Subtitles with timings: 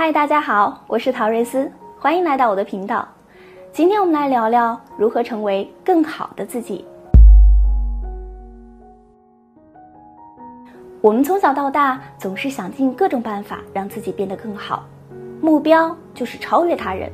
[0.00, 3.06] 嗨，大家好，我是陶瑞斯，欢迎来到我的频道。
[3.70, 6.82] 今天我们来聊聊如何成为更好的自己。
[11.02, 14.86] 我们从小到大总是想尽各种办法让自己变得更好，
[15.38, 17.12] 目标就是超越他人，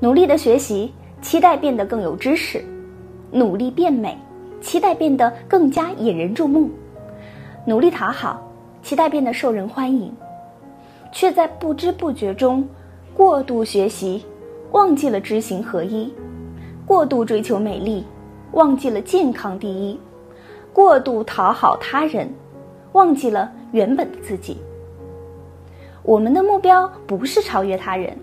[0.00, 2.60] 努力的学习，期待变得更有知识；
[3.30, 4.16] 努力变美，
[4.58, 6.66] 期待变得更加引人注目；
[7.66, 8.40] 努力讨好，
[8.82, 10.10] 期待变得受人欢迎，
[11.14, 12.68] 却在不知不觉中
[13.14, 14.22] 过度学习。
[14.72, 16.12] 忘记了知行合一，
[16.84, 18.04] 过度追求美丽，
[18.50, 19.96] 忘记了健康第一；
[20.72, 22.28] 过度讨好他人，
[22.90, 24.56] 忘记了原本的自己。
[26.02, 28.18] 我们的目标不是超越他人，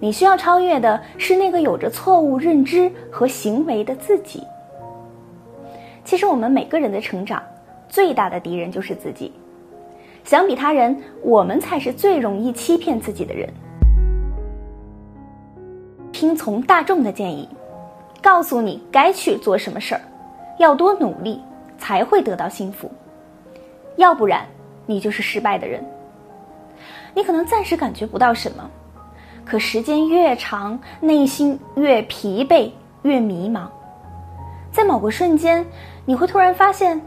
[0.00, 4.42] 你需要超越的是那个有着错误认知和行为的自己。
[6.04, 7.40] 其实，我们每个人的成长
[7.88, 9.32] 最大的敌人就是自己。
[10.24, 13.48] 相比他人，我们才是最容易欺骗自己的人。
[16.12, 17.48] 听从大众的建议，
[18.20, 20.00] 告诉你该去做什么事儿，
[20.58, 21.40] 要多努力
[21.78, 22.90] 才会得到幸福，
[23.96, 24.44] 要不然
[24.84, 25.84] 你就是失败的人。
[27.14, 28.68] 你可能暂时感觉不到什么，
[29.44, 32.70] 可时间越长，内心越疲惫，
[33.02, 33.68] 越迷茫。
[34.70, 35.64] 在某个瞬间，
[36.04, 37.00] 你会突然发现，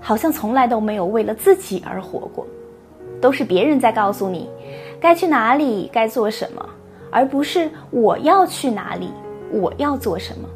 [0.00, 2.46] 好像从来都没有为了自己而活过，
[3.20, 4.48] 都是别人在告诉你
[5.00, 6.64] 该去哪里，该做什么。
[7.10, 9.10] 而不是我要去哪里，
[9.50, 10.48] 我要做什么。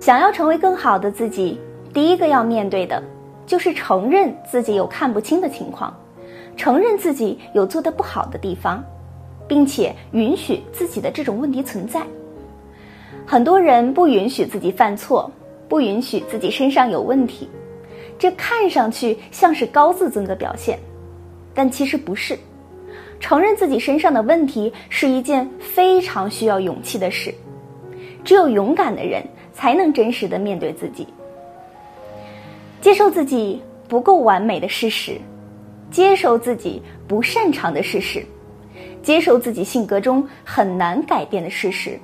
[0.00, 1.60] 想要成为更好的自己，
[1.92, 3.02] 第一个要面对的，
[3.44, 5.94] 就是承认自己有看不清的情况，
[6.56, 8.82] 承认自己有做的不好的地方，
[9.48, 12.06] 并且允许自己的这种问题存在。
[13.26, 15.30] 很多人不允许自己犯错，
[15.68, 17.48] 不允许自己身上有问题，
[18.18, 20.78] 这看上去像是高自尊的表现，
[21.54, 22.38] 但其实不是。
[23.18, 27.34] 承认自己身上的问题是一件非常需要勇气的事，
[28.22, 29.22] 只有勇敢的人
[29.54, 31.08] 才能真实的面对自己，
[32.82, 35.18] 接受自己不够完美的事实，
[35.90, 38.22] 接受自己不擅长的事实，
[39.02, 41.98] 接受自己性格中很难改变的事实。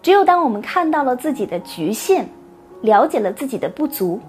[0.00, 2.24] 只有当我们看到了自己的局限，
[2.82, 4.20] 了解了自己的不足，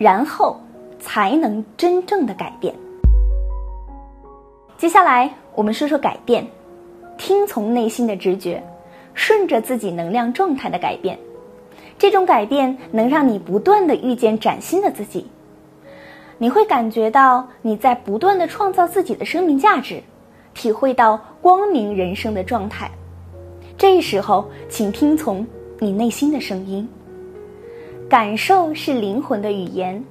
[0.00, 0.58] 然后
[0.98, 2.74] 才能真正的改变。
[4.78, 6.46] 接下来，我们说说改变，
[7.18, 8.62] 听从内心的直觉，
[9.12, 11.18] 顺着自己能量状态的改变。
[11.98, 15.26] 这种改变能让你不断的遇见崭新的自己，
[16.38, 20.02] 你会感觉到你在不断的创造自己的生命价值，
[20.54, 22.90] 体会到光明人生的状态。
[23.76, 25.46] 这时候，请听从
[25.78, 26.88] 你内心的声音，
[28.10, 30.04] 感受是灵魂的语言，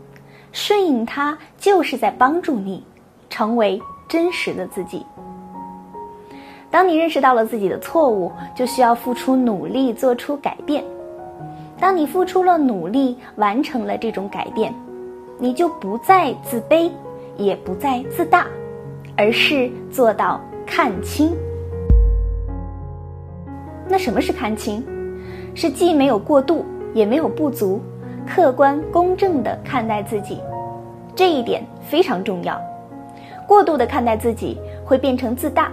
[0.53, 2.83] 顺应它就是在帮助你
[3.29, 3.79] 成为。
[4.07, 5.05] 真实的自己。
[6.71, 10.83] 当你认识到了自己的错误，就需要付出努力做出改变。
[11.79, 14.73] 当你付出了努力，完成了这种改变，
[15.37, 16.89] 你就不再自卑，
[17.37, 18.47] 也不再自大，
[19.15, 21.31] 而是做到看清。
[23.87, 24.83] 那什么是看清？
[25.53, 27.81] 是既没有过度，也没有不足，
[28.27, 30.39] 客观公正的看待自己。
[31.15, 32.59] 这一点非常重要。
[33.47, 35.71] 过度的看待自己会变成自大，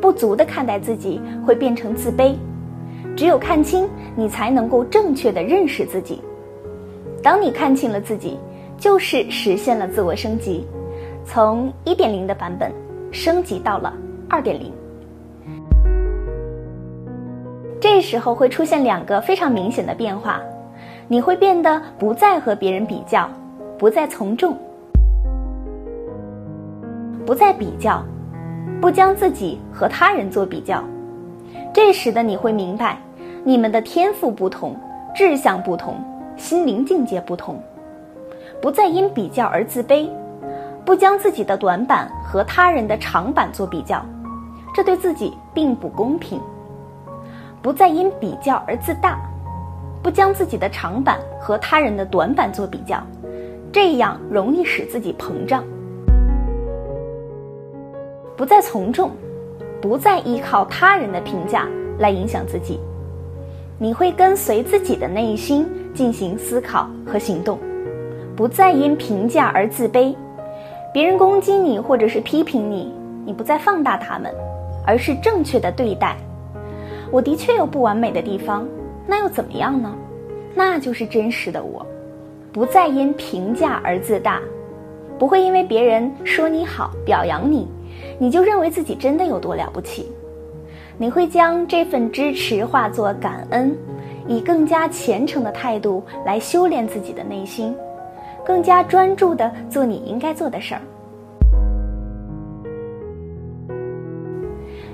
[0.00, 2.34] 不足的看待自己会变成自卑。
[3.16, 6.20] 只有看清，你才能够正确的认识自己。
[7.22, 8.38] 当你看清了自己，
[8.78, 10.66] 就是实现了自我升级，
[11.24, 12.72] 从一点零的版本
[13.10, 13.92] 升级到了
[14.28, 14.72] 二点零。
[17.94, 20.40] 这时候会出现两个非常明显的变化，
[21.06, 23.30] 你会变得不再和别人比较，
[23.78, 24.58] 不再从众。
[27.24, 28.02] 不再比较，
[28.80, 30.82] 不将自己和他人做比较，
[31.72, 32.98] 这时的你会明白，
[33.44, 34.74] 你们的天赋不同，
[35.14, 35.94] 志向不同，
[36.36, 37.62] 心灵境界不同。
[38.60, 40.10] 不再因比较而自卑，
[40.84, 44.04] 不将自己的短板和他人的长板做比较，
[44.74, 46.40] 这对自己并不公平。
[47.64, 49.18] 不再因比较而自大，
[50.02, 53.02] 不将自己的长板和他人的短板做比较，
[53.72, 55.64] 这样容易使自己膨胀。
[58.36, 59.12] 不再从众，
[59.80, 61.66] 不再依靠他人的评价
[61.98, 62.78] 来影响自己，
[63.78, 67.58] 你会跟随自己的内心进行思考和行动，
[68.36, 70.14] 不再因评价而自卑。
[70.92, 72.94] 别人攻击你或者是批评你，
[73.24, 74.30] 你不再放大他们，
[74.86, 76.14] 而是正确的对待。
[77.14, 78.66] 我的确有不完美的地方，
[79.06, 79.94] 那又怎么样呢？
[80.52, 81.86] 那就是真实的我。
[82.52, 84.40] 不再因评价而自大，
[85.16, 87.68] 不会因为别人说你好、表扬你，
[88.18, 90.10] 你就认为自己真的有多了不起。
[90.98, 93.72] 你会将这份支持化作感恩，
[94.26, 97.72] 以更加虔诚的态度来修炼自己的内心，
[98.44, 100.80] 更加专注的做你应该做的事儿。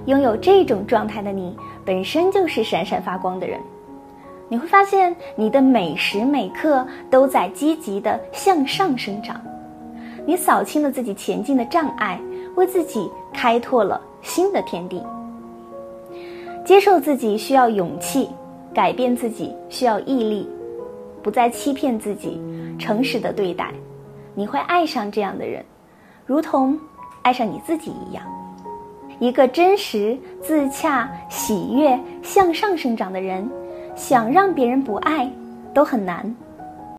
[0.06, 3.60] 拥有这种状态的你，本身就是闪闪发光的人。
[4.48, 9.40] 你会发现，你的每时每刻都在积极的向上生长。
[10.26, 12.20] 你扫清了自己前进的障碍，
[12.56, 15.02] 为自己开拓了新的天地。
[16.64, 18.28] 接受自己需要勇气，
[18.74, 20.48] 改变自己需要毅力，
[21.22, 22.40] 不再欺骗自己，
[22.78, 23.72] 诚实的对待，
[24.34, 25.64] 你会爱上这样的人，
[26.26, 26.78] 如同
[27.22, 28.24] 爱上你自己一样。
[29.20, 33.48] 一个真实、自洽、喜悦、向上生长的人，
[33.94, 35.30] 想让别人不爱，
[35.74, 36.34] 都很难。